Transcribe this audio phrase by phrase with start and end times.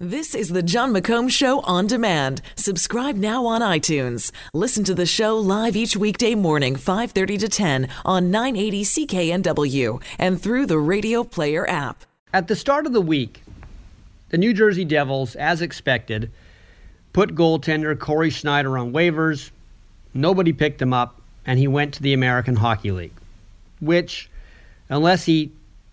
[0.00, 2.42] This is the Jon McComb Show on demand.
[2.56, 4.32] Subscribe now on iTunes.
[4.52, 10.42] Listen to the show live each weekday morning, 5:30 to 10 on 980 CKNW and
[10.42, 12.04] through the Radio Player app.
[12.32, 13.44] At the start of the week,
[14.30, 16.28] the New Jersey Devils, as expected,
[17.12, 19.52] put goaltender Cory Schneider on waivers.
[20.12, 23.14] Nobody picked him up, and he went to the American Hockey League,
[23.78, 24.28] which,
[24.88, 25.52] unless he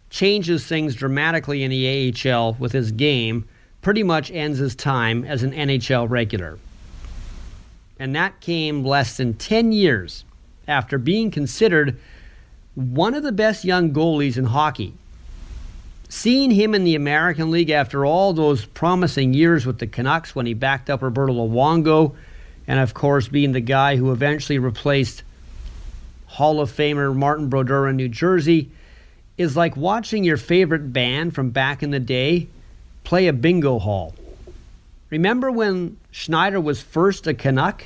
[0.10, 3.46] changes things dramatically in the AHL with his game,
[3.81, 6.59] pretty much ends his time as an NHL regular.
[7.99, 10.23] And that came less than 10 years
[10.68, 11.99] after being considered
[12.76, 14.93] one of the best young goalies in hockey.
[16.10, 20.45] Seeing him in the American League after all those promising years with the Canucks when
[20.45, 22.16] he backed up Roberto Luongo,
[22.68, 25.23] and of course being the guy who eventually replaced
[26.26, 28.71] Hall of Famer Martin Brodeur in New Jersey,
[29.38, 32.48] is like watching your favorite band from back in the day
[33.04, 34.13] play a bingo hall.
[35.10, 37.85] Remember when Schneider was first a Canuck?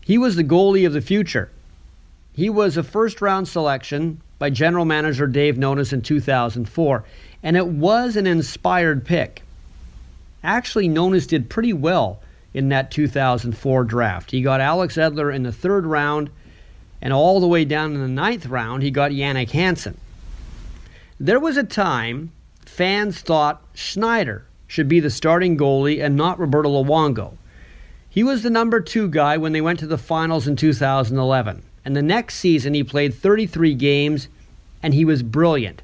[0.00, 1.50] He was the goalie of the future.
[2.32, 7.04] He was a first round selection by general manager Dave Nonis in 2004,
[7.42, 9.42] and it was an inspired pick.
[10.42, 12.20] Actually, Nonis did pretty well
[12.52, 14.30] in that 2004 draft.
[14.30, 16.30] He got Alex Edler in the third round,
[17.00, 19.98] and all the way down in the ninth round, he got Jannik Hansen.
[21.20, 22.32] There was a time
[22.68, 27.36] fans thought Schneider should be the starting goalie and not Roberto Luongo.
[28.08, 31.62] He was the number two guy when they went to the finals in 2011.
[31.84, 34.28] And the next season, he played 33 games
[34.82, 35.82] and he was brilliant.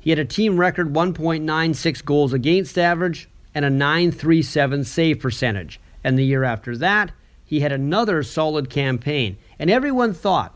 [0.00, 5.80] He had a team record 1.96 goals against average and a 937 save percentage.
[6.02, 7.12] And the year after that,
[7.44, 9.36] he had another solid campaign.
[9.58, 10.54] And everyone thought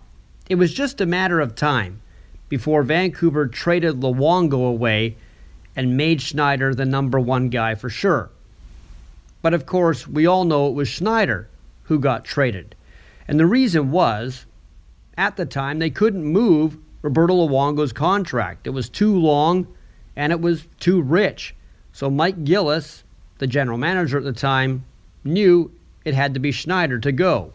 [0.48, 2.02] it was just a matter of time
[2.48, 5.16] before Vancouver traded Luongo away
[5.78, 8.30] and made Schneider the number one guy for sure.
[9.42, 11.48] But of course, we all know it was Schneider
[11.84, 12.74] who got traded.
[13.28, 14.44] And the reason was,
[15.16, 18.66] at the time, they couldn't move Roberto Luongo's contract.
[18.66, 19.68] It was too long
[20.16, 21.54] and it was too rich.
[21.92, 23.04] So Mike Gillis,
[23.38, 24.84] the general manager at the time,
[25.22, 25.70] knew
[26.04, 27.52] it had to be Schneider to go.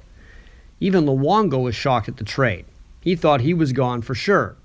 [0.80, 2.64] Even Luongo was shocked at the trade.
[3.02, 4.56] He thought he was gone for sure.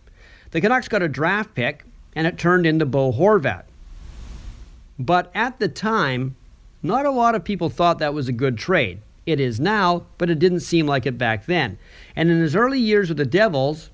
[0.53, 1.85] The Canucks got a draft pick
[2.19, 3.63] and it turned into Bo Horvat.
[4.99, 6.35] But at the time,
[6.83, 8.99] not a lot of people thought that was a good trade.
[9.25, 11.79] It is now, but it didn't seem like it back then.
[12.17, 13.91] And in his early years with the Devils,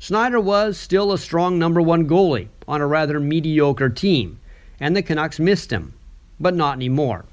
[0.00, 4.40] Schneider was still a strong number one goalie on a rather mediocre team,
[4.80, 5.92] and the Canucks missed him,
[6.40, 7.24] but not anymore.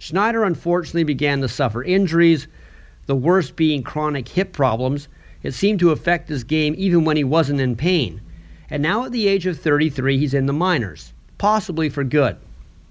[0.00, 2.48] Schneider unfortunately began to suffer injuries,
[3.06, 5.06] the worst being chronic hip problems.
[5.44, 8.20] It seemed to affect his game even when he wasn't in pain.
[8.70, 12.36] And now at the age of 33, he's in the minors, possibly for good.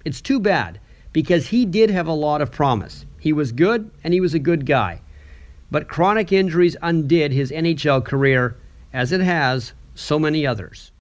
[0.04, 0.80] It's too bad
[1.14, 3.06] because he did have a lot of promise.
[3.20, 5.02] He was good and he was a good guy.
[5.72, 8.58] But chronic injuries undid his NHL career,
[8.92, 10.92] as it has so many others.